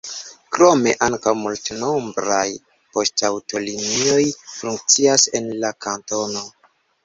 Krome 0.55 0.93
ankaŭ 1.07 1.33
multnombraj 1.41 2.47
poŝtaŭtolinioj 2.97 4.19
funkcias 4.57 5.31
en 5.41 5.55
la 5.63 5.75
kantono. 5.89 6.47